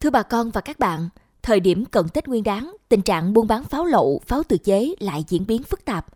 Thưa 0.00 0.10
bà 0.10 0.22
con 0.22 0.50
và 0.50 0.60
các 0.60 0.78
bạn, 0.78 1.08
thời 1.42 1.60
điểm 1.60 1.84
cận 1.84 2.08
Tết 2.08 2.28
Nguyên 2.28 2.44
đán, 2.44 2.76
tình 2.88 3.02
trạng 3.02 3.32
buôn 3.32 3.46
bán 3.46 3.64
pháo 3.64 3.84
lậu, 3.84 4.20
pháo 4.26 4.42
tự 4.42 4.58
chế 4.58 4.94
lại 5.00 5.24
diễn 5.28 5.46
biến 5.46 5.62
phức 5.62 5.84
tạp. 5.84 6.06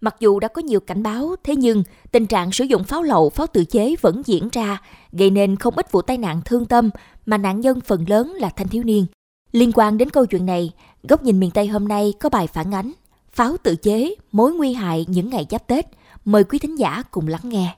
Mặc 0.00 0.16
dù 0.20 0.40
đã 0.40 0.48
có 0.48 0.62
nhiều 0.62 0.80
cảnh 0.80 1.02
báo, 1.02 1.36
thế 1.44 1.56
nhưng 1.56 1.82
tình 2.12 2.26
trạng 2.26 2.52
sử 2.52 2.64
dụng 2.64 2.84
pháo 2.84 3.02
lậu, 3.02 3.30
pháo 3.30 3.46
tự 3.46 3.64
chế 3.64 3.94
vẫn 4.00 4.22
diễn 4.26 4.48
ra, 4.52 4.82
gây 5.12 5.30
nên 5.30 5.56
không 5.56 5.74
ít 5.76 5.92
vụ 5.92 6.02
tai 6.02 6.18
nạn 6.18 6.40
thương 6.44 6.66
tâm 6.66 6.90
mà 7.26 7.38
nạn 7.38 7.60
nhân 7.60 7.80
phần 7.80 8.04
lớn 8.08 8.34
là 8.34 8.48
thanh 8.48 8.68
thiếu 8.68 8.82
niên. 8.84 9.06
Liên 9.52 9.72
quan 9.74 9.98
đến 9.98 10.10
câu 10.10 10.26
chuyện 10.26 10.46
này, 10.46 10.72
Góc 11.02 11.22
nhìn 11.22 11.40
miền 11.40 11.50
Tây 11.50 11.66
hôm 11.66 11.88
nay 11.88 12.12
có 12.20 12.28
bài 12.28 12.46
phản 12.46 12.74
ánh 12.74 12.92
Pháo 13.32 13.56
tự 13.62 13.76
chế, 13.76 14.14
mối 14.32 14.52
nguy 14.52 14.72
hại 14.72 15.06
những 15.08 15.30
ngày 15.30 15.46
giáp 15.50 15.66
Tết. 15.66 15.86
Mời 16.24 16.44
quý 16.44 16.58
thính 16.58 16.78
giả 16.78 17.02
cùng 17.10 17.28
lắng 17.28 17.40
nghe. 17.44 17.76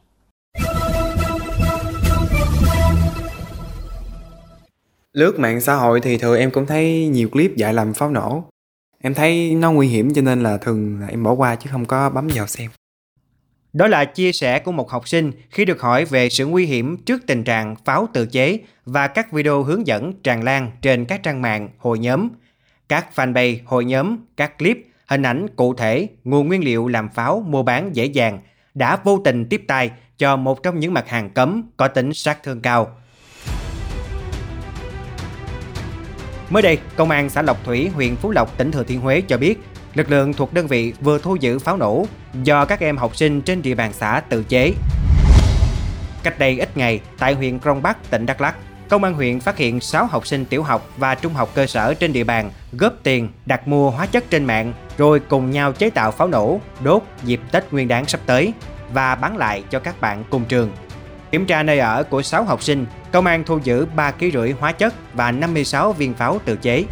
Lướt 5.13 5.39
mạng 5.39 5.61
xã 5.61 5.75
hội 5.75 6.01
thì 6.01 6.19
thường 6.19 6.39
em 6.39 6.51
cũng 6.51 6.67
thấy 6.67 7.09
nhiều 7.09 7.29
clip 7.29 7.57
dạy 7.57 7.75
làm 7.75 7.95
pháo 7.95 8.11
nổ. 8.11 8.45
Em 9.01 9.15
thấy 9.15 9.55
nó 9.55 9.73
nguy 9.73 9.89
hiểm 9.89 10.15
cho 10.15 10.23
nên 10.23 10.43
là 10.43 10.57
thường 10.57 11.01
là 11.01 11.07
em 11.07 11.23
bỏ 11.23 11.33
qua 11.33 11.55
chứ 11.55 11.71
không 11.73 11.85
có 11.85 12.11
bấm 12.11 12.29
vào 12.35 12.47
xem. 12.47 12.71
Đó 13.73 13.87
là 13.87 14.05
chia 14.05 14.33
sẻ 14.33 14.59
của 14.59 14.73
một 14.73 14.91
học 14.91 15.09
sinh 15.09 15.33
khi 15.51 15.65
được 15.65 15.81
hỏi 15.81 16.05
về 16.05 16.29
sự 16.29 16.47
nguy 16.47 16.67
hiểm 16.67 16.97
trước 16.97 17.23
tình 17.27 17.45
trạng 17.45 17.77
pháo 17.85 18.09
tự 18.13 18.27
chế 18.27 18.59
và 18.85 19.09
các 19.09 19.33
video 19.33 19.63
hướng 19.63 19.87
dẫn 19.87 20.13
tràn 20.23 20.45
lan 20.45 20.71
trên 20.83 21.05
các 21.05 21.23
trang 21.23 21.43
mạng, 21.43 21.69
hội 21.79 21.99
nhóm, 21.99 22.29
các 22.89 23.07
fanpage, 23.15 23.59
hội 23.65 23.85
nhóm, 23.85 24.17
các 24.37 24.59
clip, 24.59 24.79
hình 25.07 25.23
ảnh 25.23 25.47
cụ 25.57 25.75
thể, 25.75 26.09
nguồn 26.25 26.49
nguyên 26.49 26.65
liệu 26.65 26.89
làm 26.89 27.09
pháo 27.09 27.45
mua 27.47 27.63
bán 27.63 27.97
dễ 27.97 28.05
dàng 28.05 28.39
đã 28.75 28.97
vô 29.05 29.21
tình 29.25 29.47
tiếp 29.49 29.65
tay 29.69 29.91
cho 30.19 30.37
một 30.37 30.63
trong 30.63 30.81
những 30.81 30.95
mặt 30.95 31.09
hàng 31.09 31.31
cấm 31.31 31.71
có 31.77 31.89
tính 31.89 32.15
sát 32.15 32.43
thương 32.43 32.61
cao. 32.61 32.97
Mới 36.51 36.63
đây, 36.63 36.79
Công 36.97 37.11
an 37.11 37.31
xã 37.31 37.43
Lộc 37.43 37.65
Thủy, 37.65 37.91
huyện 37.95 38.17
Phú 38.17 38.31
Lộc, 38.31 38.59
tỉnh 38.59 38.73
Thừa 38.73 38.85
Thiên 38.85 39.01
Huế 39.01 39.21
cho 39.21 39.37
biết, 39.39 39.59
lực 39.95 40.11
lượng 40.11 40.33
thuộc 40.33 40.53
đơn 40.53 40.67
vị 40.67 40.93
vừa 41.01 41.19
thu 41.19 41.37
giữ 41.37 41.59
pháo 41.59 41.77
nổ 41.77 42.07
do 42.43 42.65
các 42.65 42.81
em 42.81 42.97
học 42.97 43.17
sinh 43.17 43.43
trên 43.43 43.63
địa 43.63 43.75
bàn 43.75 43.93
xã 43.93 44.23
tự 44.29 44.45
chế. 44.45 44.73
Cách 46.23 46.39
đây 46.39 46.59
ít 46.59 46.77
ngày, 46.77 47.01
tại 47.19 47.35
huyện 47.35 47.59
Krông 47.59 47.83
Bắc, 47.83 48.11
tỉnh 48.11 48.27
Đắk 48.27 48.41
Lắk, 48.41 48.55
Công 48.89 49.05
an 49.05 49.15
huyện 49.15 49.41
phát 49.41 49.57
hiện 49.57 49.81
6 49.81 50.07
học 50.07 50.27
sinh 50.27 50.45
tiểu 50.45 50.63
học 50.63 50.89
và 50.97 51.15
trung 51.15 51.35
học 51.35 51.51
cơ 51.55 51.67
sở 51.67 51.95
trên 51.95 52.13
địa 52.13 52.25
bàn 52.25 52.51
góp 52.73 52.95
tiền 53.03 53.29
đặt 53.47 53.69
mua 53.69 53.91
hóa 53.91 54.07
chất 54.07 54.31
trên 54.31 54.45
mạng 54.45 54.73
rồi 54.99 55.21
cùng 55.21 55.51
nhau 55.51 55.73
chế 55.73 55.91
tạo 55.91 56.11
pháo 56.11 56.29
nổ, 56.29 56.61
đốt 56.81 57.03
dịp 57.25 57.41
Tết 57.53 57.73
Nguyên 57.73 57.89
đán 57.89 58.05
sắp 58.05 58.21
tới 58.27 58.53
và 58.93 59.15
bán 59.15 59.37
lại 59.37 59.65
cho 59.71 59.79
các 59.79 60.01
bạn 60.01 60.25
cùng 60.31 60.45
trường. 60.45 60.73
Kiểm 61.31 61.47
tra 61.47 61.63
nơi 61.63 61.79
ở 61.79 62.03
của 62.03 62.23
6 62.23 62.45
học 62.45 62.63
sinh, 62.63 62.87
công 63.13 63.27
an 63.27 63.45
thu 63.45 63.59
giữ 63.65 63.87
3 63.97 64.11
kg 64.11 64.31
rưỡi 64.33 64.51
hóa 64.61 64.73
chất 64.73 64.95
và 65.15 65.33
56 65.33 65.93
viên 65.93 66.15
pháo 66.15 66.39
tự 66.45 66.57
chế. 66.57 66.85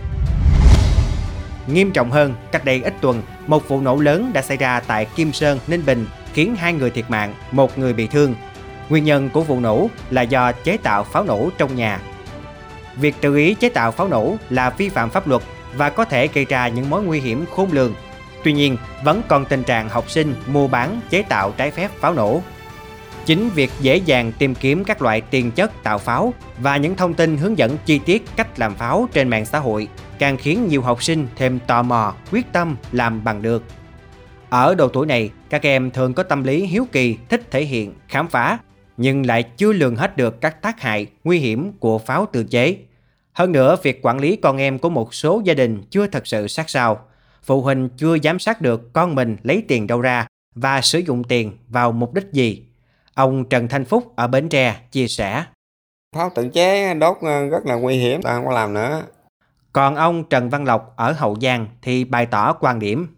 Nghiêm 1.67 1.91
trọng 1.91 2.11
hơn, 2.11 2.34
cách 2.53 2.64
đây 2.64 2.83
ít 2.84 2.94
tuần, 3.00 3.22
một 3.47 3.69
vụ 3.69 3.81
nổ 3.81 3.97
lớn 3.97 4.31
đã 4.34 4.42
xảy 4.42 4.56
ra 4.56 4.81
tại 4.81 5.06
Kim 5.16 5.33
Sơn, 5.33 5.59
Ninh 5.66 5.86
Bình 5.86 6.06
khiến 6.33 6.56
hai 6.56 6.72
người 6.72 6.91
thiệt 6.91 7.11
mạng, 7.11 7.34
một 7.50 7.78
người 7.78 7.92
bị 7.92 8.06
thương. 8.06 8.34
Nguyên 8.89 9.05
nhân 9.05 9.31
của 9.31 9.42
vụ 9.42 9.61
nổ 9.61 9.91
là 10.11 10.22
do 10.22 10.53
chế 10.53 10.77
tạo 10.77 11.05
pháo 11.05 11.25
nổ 11.25 11.50
trong 11.59 11.77
nhà. 11.77 12.00
Việc 12.97 13.14
tự 13.20 13.36
ý 13.36 13.55
chế 13.55 13.69
tạo 13.69 13.92
pháo 13.92 14.09
nổ 14.09 14.36
là 14.50 14.70
vi 14.70 14.89
phạm 14.89 15.11
pháp 15.11 15.28
luật 15.28 15.42
và 15.77 15.91
có 15.91 16.05
thể 16.05 16.28
gây 16.28 16.44
ra 16.44 16.69
những 16.69 16.91
mối 16.91 17.03
nguy 17.03 17.20
hiểm 17.20 17.44
khôn 17.56 17.72
lường. 17.72 17.94
Tuy 18.44 18.53
nhiên, 18.53 18.77
vẫn 19.05 19.22
còn 19.28 19.44
tình 19.44 19.62
trạng 19.62 19.89
học 19.89 20.11
sinh 20.11 20.34
mua 20.47 20.69
bán 20.69 21.00
chế 21.11 21.22
tạo 21.22 21.55
trái 21.56 21.70
phép 21.70 21.91
pháo 22.00 22.14
nổ. 22.14 22.42
Chính 23.29 23.51
việc 23.55 23.71
dễ 23.81 23.97
dàng 23.97 24.33
tìm 24.39 24.55
kiếm 24.55 24.84
các 24.84 25.03
loại 25.03 25.21
tiền 25.21 25.51
chất 25.51 25.83
tạo 25.83 25.98
pháo 25.98 26.34
và 26.61 26.77
những 26.77 26.95
thông 26.95 27.15
tin 27.15 27.37
hướng 27.37 27.59
dẫn 27.59 27.77
chi 27.84 27.98
tiết 27.98 28.25
cách 28.37 28.59
làm 28.59 28.75
pháo 28.75 29.09
trên 29.12 29.29
mạng 29.29 29.45
xã 29.45 29.59
hội 29.59 29.89
càng 30.19 30.37
khiến 30.37 30.69
nhiều 30.69 30.83
học 30.83 31.03
sinh 31.03 31.27
thêm 31.37 31.59
tò 31.67 31.83
mò, 31.83 32.15
quyết 32.33 32.53
tâm 32.53 32.77
làm 32.93 33.25
bằng 33.25 33.43
được. 33.43 33.62
Ở 34.49 34.75
độ 34.75 34.88
tuổi 34.88 35.06
này, 35.06 35.31
các 35.50 35.62
em 35.62 35.91
thường 35.91 36.15
có 36.15 36.22
tâm 36.22 36.44
lý 36.44 36.67
hiếu 36.67 36.87
kỳ, 36.93 37.17
thích 37.28 37.50
thể 37.50 37.65
hiện, 37.65 37.94
khám 38.09 38.28
phá, 38.28 38.59
nhưng 38.97 39.27
lại 39.27 39.43
chưa 39.43 39.72
lường 39.72 39.97
hết 39.97 40.17
được 40.17 40.41
các 40.41 40.62
tác 40.62 40.81
hại, 40.81 41.06
nguy 41.25 41.38
hiểm 41.38 41.72
của 41.72 41.99
pháo 41.99 42.28
tự 42.33 42.44
chế. 42.44 42.77
Hơn 43.33 43.53
nữa, 43.53 43.77
việc 43.83 43.99
quản 44.03 44.19
lý 44.19 44.37
con 44.37 44.56
em 44.56 44.78
của 44.78 44.91
một 44.91 45.15
số 45.15 45.43
gia 45.44 45.55
đình 45.55 45.83
chưa 45.91 46.06
thật 46.06 46.27
sự 46.27 46.49
sát 46.49 46.71
sao. 46.71 47.00
Phụ 47.43 47.62
huynh 47.62 47.88
chưa 47.97 48.19
giám 48.22 48.38
sát 48.38 48.61
được 48.61 48.93
con 48.93 49.15
mình 49.15 49.37
lấy 49.43 49.65
tiền 49.69 49.87
đâu 49.87 50.00
ra 50.00 50.27
và 50.55 50.81
sử 50.81 50.99
dụng 50.99 51.25
tiền 51.25 51.53
vào 51.69 51.93
mục 51.93 52.15
đích 52.15 52.27
gì. 52.33 52.68
Ông 53.19 53.45
Trần 53.45 53.69
Thanh 53.69 53.84
Phúc 53.84 54.12
ở 54.17 54.27
Bến 54.27 54.49
Tre 54.49 54.77
chia 54.93 55.09
sẻ. 55.09 55.45
Pháo 56.17 56.31
tự 56.34 56.49
chế 56.49 56.95
đốt 56.95 57.17
rất 57.51 57.67
là 57.67 57.75
nguy 57.75 57.97
hiểm, 57.97 58.23
ta 58.23 58.34
không 58.34 58.47
có 58.47 58.53
làm 58.53 58.75
nữa. 58.75 59.03
Còn 59.73 59.95
ông 59.95 60.25
Trần 60.25 60.51
Văn 60.51 60.65
Lộc 60.65 60.93
ở 60.97 61.12
Hậu 61.12 61.37
Giang 61.43 61.67
thì 61.83 62.05
bày 62.05 62.27
tỏ 62.27 62.53
quan 62.53 62.79
điểm. 62.79 63.17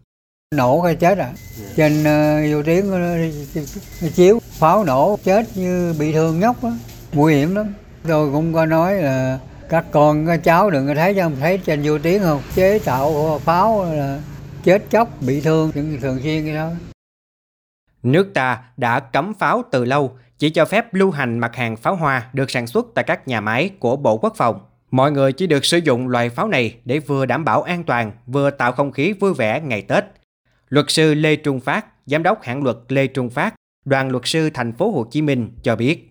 Nổ 0.55 0.81
cái 0.81 0.95
chết 0.95 1.17
à. 1.17 1.31
Trên 1.75 1.99
uh, 1.99 2.53
vô 2.53 2.63
tiếng 2.63 2.93
uh, 2.93 4.13
chiếu, 4.15 4.39
pháo 4.51 4.83
nổ 4.83 5.19
chết 5.23 5.45
như 5.55 5.95
bị 5.99 6.13
thương 6.13 6.39
nhóc 6.39 6.63
đó. 6.63 6.71
Nguy 7.13 7.35
hiểm 7.35 7.55
lắm. 7.55 7.73
Tôi 8.07 8.31
cũng 8.31 8.53
có 8.53 8.65
nói 8.65 8.95
là 8.95 9.39
các 9.69 9.85
con 9.91 10.27
các 10.27 10.43
cháu 10.43 10.69
đừng 10.69 10.87
có 10.87 10.95
thấy 10.95 11.15
không 11.15 11.35
thấy 11.39 11.57
trên 11.57 11.81
vô 11.83 11.99
tiếng 11.99 12.21
không 12.23 12.41
chế 12.55 12.79
tạo 12.79 13.39
pháo 13.39 13.85
là 13.85 14.19
chết 14.63 14.83
chóc 14.89 15.09
bị 15.21 15.41
thương 15.41 15.71
thường 16.01 16.19
xuyên 16.23 16.45
cái 16.45 16.55
đó 16.55 16.69
Nước 18.03 18.33
ta 18.33 18.63
đã 18.77 18.99
cấm 18.99 19.33
pháo 19.33 19.63
từ 19.71 19.85
lâu, 19.85 20.17
chỉ 20.37 20.49
cho 20.49 20.65
phép 20.65 20.93
lưu 20.93 21.11
hành 21.11 21.39
mặt 21.39 21.55
hàng 21.55 21.77
pháo 21.77 21.95
hoa 21.95 22.29
được 22.33 22.51
sản 22.51 22.67
xuất 22.67 22.85
tại 22.95 23.03
các 23.03 23.27
nhà 23.27 23.41
máy 23.41 23.69
của 23.79 23.95
Bộ 23.95 24.17
Quốc 24.17 24.33
phòng. 24.37 24.59
Mọi 24.91 25.11
người 25.11 25.33
chỉ 25.33 25.47
được 25.47 25.65
sử 25.65 25.77
dụng 25.77 26.07
loại 26.07 26.29
pháo 26.29 26.47
này 26.47 26.75
để 26.85 26.99
vừa 26.99 27.25
đảm 27.25 27.45
bảo 27.45 27.61
an 27.61 27.83
toàn, 27.83 28.11
vừa 28.27 28.49
tạo 28.49 28.71
không 28.71 28.91
khí 28.91 29.13
vui 29.13 29.33
vẻ 29.33 29.61
ngày 29.61 29.81
Tết. 29.81 30.03
Luật 30.69 30.85
sư 30.89 31.13
Lê 31.13 31.35
Trung 31.35 31.59
Phát, 31.59 31.85
giám 32.05 32.23
đốc 32.23 32.41
hãng 32.43 32.63
luật 32.63 32.77
Lê 32.87 33.07
Trung 33.07 33.29
Phát, 33.29 33.55
đoàn 33.85 34.09
luật 34.09 34.23
sư 34.25 34.49
thành 34.53 34.73
phố 34.73 34.91
Hồ 34.91 35.05
Chí 35.11 35.21
Minh 35.21 35.49
cho 35.63 35.75
biết. 35.75 36.07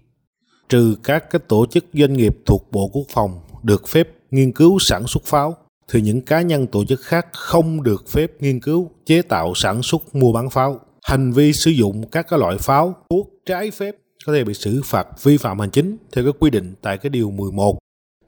Trừ 0.69 0.97
các 1.03 1.31
cái 1.31 1.41
tổ 1.49 1.67
chức 1.67 1.85
doanh 1.93 2.13
nghiệp 2.13 2.37
thuộc 2.47 2.69
Bộ 2.73 2.91
Quốc 2.93 3.07
phòng 3.15 3.41
được 3.63 3.89
phép 3.89 4.09
nghiên 4.31 4.53
cứu 4.53 4.79
sản 4.79 5.07
xuất 5.07 5.25
pháo, 5.25 5.57
thì 5.93 6.01
những 6.01 6.21
cá 6.21 6.41
nhân 6.41 6.67
tổ 6.67 6.85
chức 6.85 7.01
khác 7.01 7.27
không 7.33 7.83
được 7.83 8.05
phép 8.09 8.31
nghiên 8.41 8.61
cứu, 8.61 8.91
chế 9.07 9.23
tạo, 9.23 9.53
sản 9.55 9.83
xuất, 9.83 10.15
mua 10.15 10.33
bán 10.33 10.51
pháo. 10.51 10.81
Hành 11.03 11.33
vi 11.33 11.53
sử 11.53 11.71
dụng 11.71 12.09
các 12.13 12.27
cái 12.29 12.39
loại 12.39 12.59
pháo, 12.59 12.95
thuốc 13.11 13.31
trái 13.47 13.71
phép 13.71 13.97
có 14.27 14.33
thể 14.33 14.45
bị 14.45 14.55
xử 14.55 14.81
phạt 14.85 15.07
vi 15.23 15.37
phạm 15.37 15.59
hành 15.59 15.71
chính 15.71 15.97
theo 16.13 16.25
các 16.25 16.35
quy 16.41 16.51
định 16.51 16.75
tại 16.83 16.99
cái 16.99 17.11
điều 17.11 17.31
11 17.31 17.79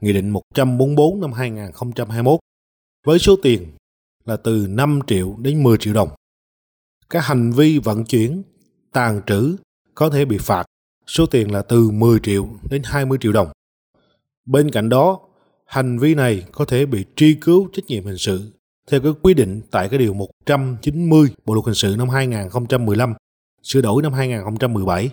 Nghị 0.03 0.13
định 0.13 0.29
144 0.29 1.21
năm 1.21 1.33
2021 1.33 2.39
với 3.05 3.19
số 3.19 3.35
tiền 3.43 3.67
là 4.25 4.37
từ 4.37 4.67
5 4.69 4.99
triệu 5.07 5.35
đến 5.39 5.63
10 5.63 5.77
triệu 5.77 5.93
đồng. 5.93 6.09
Các 7.09 7.19
hành 7.19 7.51
vi 7.51 7.79
vận 7.79 8.05
chuyển, 8.05 8.43
tàn 8.91 9.21
trữ 9.27 9.55
có 9.95 10.09
thể 10.09 10.25
bị 10.25 10.37
phạt 10.37 10.65
số 11.07 11.25
tiền 11.25 11.51
là 11.51 11.61
từ 11.61 11.89
10 11.89 12.19
triệu 12.19 12.47
đến 12.69 12.81
20 12.85 13.17
triệu 13.21 13.31
đồng. 13.31 13.47
Bên 14.45 14.71
cạnh 14.71 14.89
đó, 14.89 15.19
hành 15.65 15.99
vi 15.99 16.15
này 16.15 16.45
có 16.51 16.65
thể 16.65 16.85
bị 16.85 17.05
truy 17.15 17.33
cứu 17.41 17.69
trách 17.73 17.85
nhiệm 17.87 18.05
hình 18.05 18.17
sự 18.17 18.51
theo 18.91 19.01
cái 19.01 19.11
quy 19.21 19.33
định 19.33 19.61
tại 19.71 19.89
cái 19.89 19.99
điều 19.99 20.13
190 20.13 21.29
Bộ 21.45 21.53
luật 21.53 21.65
hình 21.65 21.75
sự 21.75 21.95
năm 21.97 22.09
2015, 22.09 23.13
sửa 23.63 23.81
đổi 23.81 24.03
năm 24.03 24.13
2017 24.13 25.09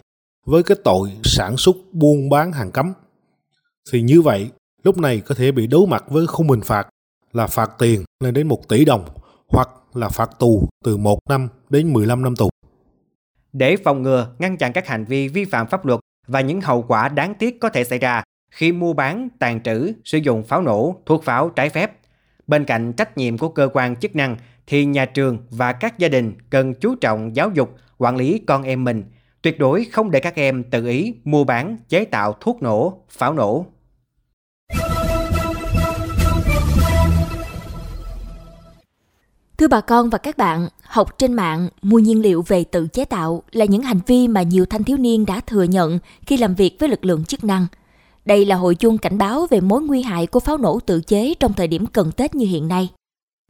với 0.46 0.62
cái 0.62 0.76
tội 0.84 1.10
sản 1.24 1.56
xuất 1.56 1.76
buôn 1.92 2.28
bán 2.28 2.52
hàng 2.52 2.70
cấm. 2.70 2.92
Thì 3.92 4.02
như 4.02 4.22
vậy, 4.22 4.50
lúc 4.82 4.98
này 4.98 5.20
có 5.20 5.34
thể 5.34 5.52
bị 5.52 5.66
đối 5.66 5.86
mặt 5.86 6.04
với 6.08 6.26
khung 6.26 6.48
hình 6.48 6.60
phạt 6.60 6.88
là 7.32 7.46
phạt 7.46 7.70
tiền 7.78 8.04
lên 8.20 8.34
đến 8.34 8.48
1 8.48 8.68
tỷ 8.68 8.84
đồng 8.84 9.04
hoặc 9.48 9.68
là 9.94 10.08
phạt 10.08 10.30
tù 10.38 10.68
từ 10.84 10.96
1 10.96 11.18
năm 11.28 11.48
đến 11.70 11.92
15 11.92 12.22
năm 12.22 12.36
tù. 12.36 12.48
Để 13.52 13.76
phòng 13.76 14.02
ngừa, 14.02 14.34
ngăn 14.38 14.56
chặn 14.56 14.72
các 14.72 14.86
hành 14.86 15.04
vi 15.04 15.28
vi 15.28 15.44
phạm 15.44 15.66
pháp 15.66 15.86
luật 15.86 16.00
và 16.26 16.40
những 16.40 16.60
hậu 16.60 16.82
quả 16.82 17.08
đáng 17.08 17.34
tiếc 17.34 17.60
có 17.60 17.68
thể 17.68 17.84
xảy 17.84 17.98
ra 17.98 18.22
khi 18.50 18.72
mua 18.72 18.92
bán, 18.92 19.28
tàn 19.38 19.62
trữ, 19.62 19.92
sử 20.04 20.18
dụng 20.18 20.42
pháo 20.42 20.62
nổ, 20.62 20.96
thuốc 21.06 21.24
pháo 21.24 21.50
trái 21.50 21.68
phép. 21.68 21.99
Bên 22.50 22.64
cạnh 22.64 22.92
trách 22.92 23.18
nhiệm 23.18 23.38
của 23.38 23.48
cơ 23.48 23.68
quan 23.72 23.96
chức 23.96 24.16
năng 24.16 24.36
thì 24.66 24.84
nhà 24.84 25.04
trường 25.04 25.38
và 25.50 25.72
các 25.72 25.98
gia 25.98 26.08
đình 26.08 26.34
cần 26.50 26.74
chú 26.74 26.94
trọng 26.94 27.36
giáo 27.36 27.50
dục, 27.54 27.76
quản 27.98 28.16
lý 28.16 28.38
con 28.46 28.62
em 28.62 28.84
mình, 28.84 29.04
tuyệt 29.42 29.58
đối 29.58 29.84
không 29.84 30.10
để 30.10 30.20
các 30.20 30.34
em 30.34 30.64
tự 30.64 30.86
ý 30.86 31.14
mua 31.24 31.44
bán, 31.44 31.76
chế 31.88 32.04
tạo 32.04 32.36
thuốc 32.40 32.62
nổ, 32.62 33.02
pháo 33.08 33.34
nổ. 33.34 33.66
Thưa 39.58 39.68
bà 39.68 39.80
con 39.80 40.10
và 40.10 40.18
các 40.18 40.36
bạn, 40.36 40.68
học 40.82 41.18
trên 41.18 41.32
mạng, 41.32 41.68
mua 41.82 41.98
nhiên 41.98 42.22
liệu 42.22 42.42
về 42.42 42.64
tự 42.64 42.86
chế 42.86 43.04
tạo 43.04 43.42
là 43.52 43.64
những 43.64 43.82
hành 43.82 44.00
vi 44.06 44.28
mà 44.28 44.42
nhiều 44.42 44.64
thanh 44.66 44.84
thiếu 44.84 44.96
niên 44.96 45.26
đã 45.26 45.40
thừa 45.40 45.62
nhận 45.62 45.98
khi 46.26 46.36
làm 46.36 46.54
việc 46.54 46.76
với 46.80 46.88
lực 46.88 47.04
lượng 47.04 47.24
chức 47.24 47.44
năng. 47.44 47.66
Đây 48.24 48.44
là 48.44 48.56
hội 48.56 48.74
chuông 48.74 48.98
cảnh 48.98 49.18
báo 49.18 49.46
về 49.50 49.60
mối 49.60 49.82
nguy 49.82 50.02
hại 50.02 50.26
của 50.26 50.40
pháo 50.40 50.58
nổ 50.58 50.80
tự 50.80 51.00
chế 51.00 51.34
trong 51.40 51.52
thời 51.52 51.68
điểm 51.68 51.86
cận 51.86 52.12
Tết 52.12 52.34
như 52.34 52.46
hiện 52.46 52.68
nay. 52.68 52.88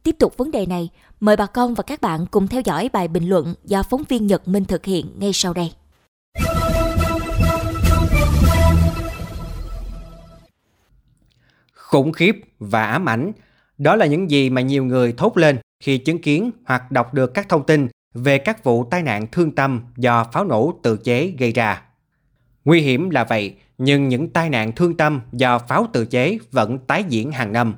Tiếp 0.03 0.17
tục 0.19 0.37
vấn 0.37 0.51
đề 0.51 0.67
này, 0.67 0.89
mời 1.21 1.37
bà 1.37 1.47
con 1.47 1.75
và 1.75 1.83
các 1.83 2.01
bạn 2.01 2.27
cùng 2.31 2.49
theo 2.49 2.63
dõi 2.65 2.91
bài 2.93 3.09
bình 3.09 3.29
luận 3.29 3.55
do 3.65 3.83
phóng 3.83 4.03
viên 4.09 4.27
Nhật 4.27 4.49
Minh 4.49 4.65
thực 4.65 4.85
hiện 4.85 5.07
ngay 5.19 5.31
sau 5.33 5.53
đây. 5.53 5.73
khủng 11.91 12.13
khiếp 12.13 12.37
và 12.59 12.87
ám 12.87 13.09
ảnh. 13.09 13.33
Đó 13.79 13.97
là 13.97 14.07
những 14.07 14.31
gì 14.31 14.51
mà 14.51 14.61
nhiều 14.61 14.85
người 14.85 15.15
thốt 15.17 15.37
lên 15.37 15.59
khi 15.85 15.99
chứng 15.99 16.19
kiến 16.19 16.51
hoặc 16.65 16.91
đọc 16.91 17.15
được 17.15 17.35
các 17.35 17.49
thông 17.49 17.67
tin 17.67 17.89
về 18.15 18.39
các 18.39 18.65
vụ 18.65 18.85
tai 18.85 19.03
nạn 19.03 19.27
thương 19.33 19.55
tâm 19.55 19.81
do 19.97 20.25
pháo 20.33 20.45
nổ 20.45 20.75
tự 20.83 20.97
chế 20.97 21.35
gây 21.39 21.53
ra. 21.53 21.83
Nguy 22.65 22.81
hiểm 22.81 23.11
là 23.11 23.25
vậy, 23.25 23.55
nhưng 23.79 24.09
những 24.09 24.29
tai 24.29 24.51
nạn 24.51 24.73
thương 24.73 24.97
tâm 24.97 25.21
do 25.33 25.59
pháo 25.59 25.87
tự 25.93 26.07
chế 26.07 26.39
vẫn 26.53 26.79
tái 26.79 27.05
diễn 27.09 27.33
hàng 27.33 27.53
năm. 27.53 27.75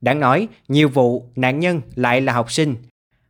Đáng 0.00 0.20
nói, 0.20 0.48
nhiều 0.68 0.88
vụ 0.88 1.28
nạn 1.36 1.60
nhân 1.60 1.80
lại 1.94 2.20
là 2.20 2.32
học 2.32 2.52
sinh. 2.52 2.74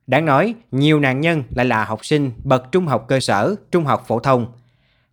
Đáng 0.06 0.26
nói, 0.26 0.54
nhiều 0.70 1.00
nạn 1.00 1.20
nhân 1.20 1.42
lại 1.50 1.66
là 1.66 1.84
học 1.84 2.06
sinh 2.06 2.31
bậc 2.44 2.72
trung 2.72 2.86
học 2.86 3.04
cơ 3.08 3.20
sở, 3.20 3.54
trung 3.70 3.84
học 3.84 4.04
phổ 4.06 4.19
thông. 4.19 4.46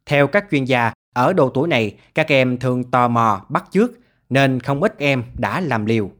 Theo 0.06 0.27
các 0.27 0.45
chuyên 0.51 0.65
gia, 0.65 0.94
ở 1.15 1.33
độ 1.33 1.50
tuổi 1.50 1.68
này, 1.68 1.95
các 2.15 2.27
em 2.27 2.57
thường 2.57 2.83
tò 2.83 3.07
mò, 3.07 3.45
bắt 3.50 3.65
chước, 3.71 3.91
nên 4.29 4.59
không 4.59 4.83
ít 4.83 4.95
em 4.97 5.23
đã 5.38 5.62
làm 5.62 5.85
liều. 5.85 6.12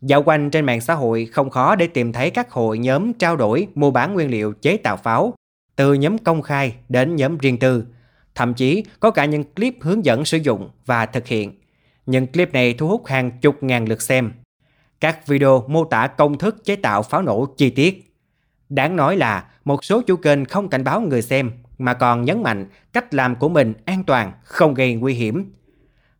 Dạo 0.00 0.22
quanh 0.22 0.50
trên 0.50 0.64
mạng 0.64 0.80
xã 0.80 0.94
hội 0.94 1.28
không 1.32 1.50
khó 1.50 1.76
để 1.76 1.86
tìm 1.86 2.12
thấy 2.12 2.30
các 2.30 2.50
hội 2.50 2.78
nhóm 2.78 3.12
trao 3.12 3.36
đổi 3.36 3.66
mua 3.74 3.90
bán 3.90 4.14
nguyên 4.14 4.30
liệu 4.30 4.52
chế 4.52 4.76
tạo 4.76 4.96
pháo, 4.96 5.34
từ 5.76 5.94
nhóm 5.94 6.18
công 6.18 6.42
khai 6.42 6.74
đến 6.88 7.16
nhóm 7.16 7.38
riêng 7.38 7.58
tư. 7.58 7.84
Thậm 8.34 8.54
chí 8.54 8.84
có 9.00 9.10
cả 9.10 9.24
những 9.24 9.44
clip 9.44 9.74
hướng 9.80 10.04
dẫn 10.04 10.24
sử 10.24 10.38
dụng 10.38 10.70
và 10.86 11.06
thực 11.06 11.26
hiện. 11.26 11.52
Những 12.06 12.26
clip 12.26 12.52
này 12.52 12.74
thu 12.74 12.88
hút 12.88 13.06
hàng 13.06 13.30
chục 13.40 13.62
ngàn 13.62 13.88
lượt 13.88 14.02
xem. 14.02 14.32
Các 15.00 15.26
video 15.26 15.64
mô 15.68 15.84
tả 15.84 16.06
công 16.06 16.38
thức 16.38 16.64
chế 16.64 16.76
tạo 16.76 17.02
pháo 17.02 17.22
nổ 17.22 17.46
chi 17.56 17.70
tiết. 17.70 18.14
Đáng 18.68 18.96
nói 18.96 19.16
là 19.16 19.44
một 19.64 19.84
số 19.84 20.02
chủ 20.02 20.16
kênh 20.16 20.44
không 20.44 20.68
cảnh 20.68 20.84
báo 20.84 21.00
người 21.00 21.22
xem 21.22 21.50
mà 21.78 21.94
còn 21.94 22.24
nhấn 22.24 22.42
mạnh 22.42 22.66
cách 22.92 23.14
làm 23.14 23.36
của 23.36 23.48
mình 23.48 23.74
an 23.84 24.04
toàn, 24.04 24.32
không 24.42 24.74
gây 24.74 24.94
nguy 24.94 25.14
hiểm. 25.14 25.52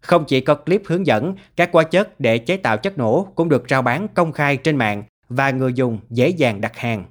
Không 0.01 0.25
chỉ 0.25 0.41
có 0.41 0.55
clip 0.55 0.83
hướng 0.87 1.07
dẫn, 1.07 1.35
các 1.57 1.71
hóa 1.73 1.85
chất 1.85 2.21
để 2.21 2.39
chế 2.39 2.57
tạo 2.57 2.77
chất 2.77 2.99
nổ 2.99 3.33
cũng 3.35 3.49
được 3.49 3.65
rao 3.69 3.83
bán 3.83 4.09
công 4.15 4.33
khai 4.33 4.57
trên 4.57 4.77
mạng 4.77 5.03
và 5.29 5.51
người 5.51 5.73
dùng 5.73 5.99
dễ 6.11 6.29
dàng 6.29 6.61
đặt 6.61 6.77
hàng. 6.77 7.05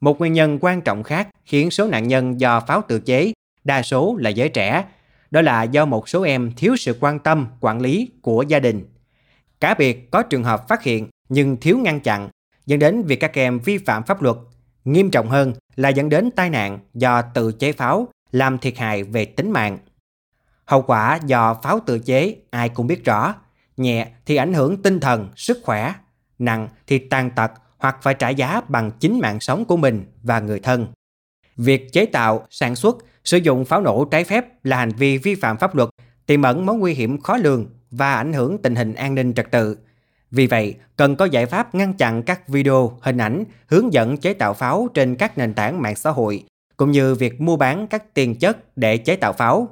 Một 0.00 0.18
nguyên 0.18 0.32
nhân 0.32 0.58
quan 0.60 0.80
trọng 0.80 1.02
khác 1.02 1.28
khiến 1.44 1.70
số 1.70 1.86
nạn 1.86 2.08
nhân 2.08 2.40
do 2.40 2.60
pháo 2.60 2.82
tự 2.88 3.00
chế 3.00 3.32
đa 3.68 3.82
số 3.82 4.16
là 4.20 4.30
giới 4.30 4.48
trẻ, 4.48 4.84
đó 5.30 5.40
là 5.40 5.62
do 5.62 5.84
một 5.84 6.08
số 6.08 6.22
em 6.22 6.52
thiếu 6.56 6.76
sự 6.76 6.96
quan 7.00 7.18
tâm, 7.18 7.46
quản 7.60 7.80
lý 7.80 8.10
của 8.22 8.44
gia 8.48 8.60
đình. 8.60 8.84
Cá 9.60 9.74
biệt 9.74 10.10
có 10.10 10.22
trường 10.22 10.44
hợp 10.44 10.68
phát 10.68 10.82
hiện 10.82 11.08
nhưng 11.28 11.56
thiếu 11.56 11.78
ngăn 11.78 12.00
chặn, 12.00 12.28
dẫn 12.66 12.78
đến 12.78 13.02
việc 13.02 13.20
các 13.20 13.38
em 13.38 13.58
vi 13.58 13.78
phạm 13.78 14.02
pháp 14.02 14.22
luật. 14.22 14.36
Nghiêm 14.84 15.10
trọng 15.10 15.28
hơn 15.28 15.52
là 15.76 15.88
dẫn 15.88 16.08
đến 16.08 16.30
tai 16.30 16.50
nạn 16.50 16.78
do 16.94 17.22
tự 17.22 17.52
chế 17.52 17.72
pháo 17.72 18.08
làm 18.32 18.58
thiệt 18.58 18.78
hại 18.78 19.02
về 19.02 19.24
tính 19.24 19.50
mạng. 19.50 19.78
Hậu 20.64 20.82
quả 20.82 21.18
do 21.26 21.54
pháo 21.62 21.80
tự 21.86 21.98
chế 21.98 22.36
ai 22.50 22.68
cũng 22.68 22.86
biết 22.86 23.04
rõ, 23.04 23.34
nhẹ 23.76 24.08
thì 24.26 24.36
ảnh 24.36 24.54
hưởng 24.54 24.82
tinh 24.82 25.00
thần, 25.00 25.28
sức 25.36 25.58
khỏe, 25.62 25.94
nặng 26.38 26.68
thì 26.86 26.98
tàn 26.98 27.30
tật 27.30 27.52
hoặc 27.78 27.96
phải 28.02 28.14
trả 28.14 28.28
giá 28.28 28.60
bằng 28.68 28.90
chính 29.00 29.20
mạng 29.20 29.40
sống 29.40 29.64
của 29.64 29.76
mình 29.76 30.04
và 30.22 30.40
người 30.40 30.60
thân. 30.60 30.86
Việc 31.56 31.92
chế 31.92 32.06
tạo, 32.06 32.46
sản 32.50 32.76
xuất, 32.76 32.96
sử 33.28 33.36
dụng 33.36 33.64
pháo 33.64 33.80
nổ 33.80 34.04
trái 34.04 34.24
phép 34.24 34.64
là 34.64 34.76
hành 34.76 34.90
vi 34.90 35.18
vi 35.18 35.34
phạm 35.34 35.56
pháp 35.56 35.74
luật, 35.74 35.88
tiềm 36.26 36.42
ẩn 36.42 36.66
mối 36.66 36.76
nguy 36.76 36.94
hiểm 36.94 37.20
khó 37.20 37.36
lường 37.36 37.66
và 37.90 38.14
ảnh 38.14 38.32
hưởng 38.32 38.58
tình 38.62 38.74
hình 38.74 38.94
an 38.94 39.14
ninh 39.14 39.34
trật 39.34 39.50
tự. 39.50 39.78
Vì 40.30 40.46
vậy, 40.46 40.74
cần 40.96 41.16
có 41.16 41.24
giải 41.24 41.46
pháp 41.46 41.74
ngăn 41.74 41.94
chặn 41.94 42.22
các 42.22 42.48
video, 42.48 42.98
hình 43.00 43.18
ảnh 43.18 43.44
hướng 43.66 43.92
dẫn 43.92 44.16
chế 44.16 44.34
tạo 44.34 44.54
pháo 44.54 44.88
trên 44.94 45.16
các 45.16 45.38
nền 45.38 45.54
tảng 45.54 45.82
mạng 45.82 45.96
xã 45.96 46.10
hội, 46.10 46.44
cũng 46.76 46.90
như 46.90 47.14
việc 47.14 47.40
mua 47.40 47.56
bán 47.56 47.86
các 47.86 48.14
tiền 48.14 48.34
chất 48.34 48.76
để 48.76 48.96
chế 48.96 49.16
tạo 49.16 49.32
pháo. 49.32 49.68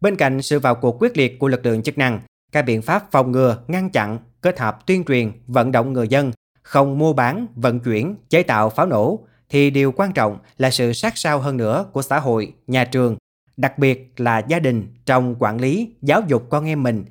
Bên 0.00 0.16
cạnh 0.16 0.42
sự 0.42 0.58
vào 0.58 0.74
cuộc 0.74 1.02
quyết 1.02 1.16
liệt 1.16 1.38
của 1.38 1.48
lực 1.48 1.66
lượng 1.66 1.82
chức 1.82 1.98
năng, 1.98 2.20
các 2.52 2.62
biện 2.62 2.82
pháp 2.82 3.10
phòng 3.10 3.32
ngừa, 3.32 3.58
ngăn 3.68 3.90
chặn, 3.90 4.18
kết 4.40 4.58
hợp 4.58 4.86
tuyên 4.86 5.04
truyền, 5.04 5.32
vận 5.46 5.72
động 5.72 5.92
người 5.92 6.08
dân 6.08 6.32
không 6.62 6.98
mua 6.98 7.12
bán, 7.12 7.46
vận 7.54 7.80
chuyển, 7.80 8.16
chế 8.28 8.42
tạo 8.42 8.70
pháo 8.70 8.86
nổ 8.86 9.20
thì 9.50 9.70
điều 9.70 9.92
quan 9.92 10.12
trọng 10.12 10.38
là 10.58 10.70
sự 10.70 10.92
sát 10.92 11.18
sao 11.18 11.38
hơn 11.38 11.56
nữa 11.56 11.86
của 11.92 12.02
xã 12.02 12.18
hội, 12.18 12.54
nhà 12.66 12.84
trường, 12.84 13.16
đặc 13.56 13.78
biệt 13.78 14.12
là 14.16 14.42
gia 14.48 14.58
đình 14.58 14.86
trong 15.06 15.34
quản 15.38 15.60
lý, 15.60 15.88
giáo 16.02 16.22
dục 16.28 16.46
con 16.50 16.66
em 16.66 16.82
mình 16.82 17.04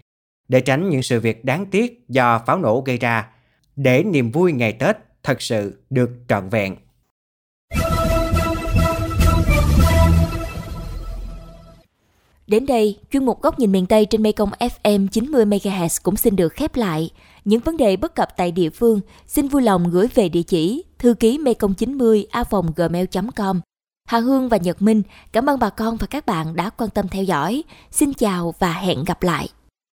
để 0.48 0.62
tránh 0.62 0.90
những 0.90 1.04
sự 1.04 1.20
việc 1.20 1.46
đáng 1.46 1.66
tiếc 1.66 2.10
do 2.10 2.42
pháo 2.46 2.60
nổ 2.60 2.84
gây 2.86 2.98
ra, 2.98 3.28
để 3.76 4.04
niềm 4.04 4.32
vui 4.32 4.52
ngày 4.52 4.74
Tết 4.74 4.98
thật 5.24 5.42
sự 5.42 5.82
được 5.90 6.10
trọn 6.28 6.50
vẹn. 6.50 6.76
Đến 12.48 12.66
đây, 12.66 12.98
chuyên 13.12 13.26
mục 13.26 13.42
Góc 13.42 13.60
nhìn 13.60 13.72
miền 13.72 13.86
Tây 13.86 14.06
trên 14.06 14.24
Mekong 14.24 14.50
FM 14.60 15.08
90 15.08 15.46
MHz 15.46 16.00
cũng 16.04 16.16
xin 16.16 16.36
được 16.36 16.54
khép 16.54 16.76
lại. 16.76 17.10
Những 17.46 17.60
vấn 17.60 17.78
đề 17.78 17.96
bất 17.96 18.16
cập 18.16 18.30
tại 18.38 18.52
địa 18.52 18.70
phương 18.70 19.02
xin 19.28 19.48
vui 19.48 19.62
lòng 19.62 19.90
gửi 19.92 20.08
về 20.16 20.30
địa 20.30 20.44
chỉ 20.44 20.84
thư 21.00 21.13
ký 21.13 21.38
mekong 21.38 21.74
90 21.74 22.25
a 22.31 22.44
gmail.com. 22.75 23.62
Hà 24.07 24.19
Hương 24.19 24.50
và 24.50 24.57
Nhật 24.57 24.81
Minh, 24.81 25.01
cảm 25.31 25.50
ơn 25.50 25.60
bà 25.60 25.69
con 25.69 25.98
và 25.98 26.07
các 26.07 26.25
bạn 26.25 26.56
đã 26.56 26.69
quan 26.69 26.90
tâm 26.90 27.07
theo 27.07 27.24
dõi. 27.24 27.63
Xin 27.92 28.13
chào 28.13 28.54
và 28.60 28.74
hẹn 28.74 29.04
gặp 29.04 29.24
lại. 29.24 29.50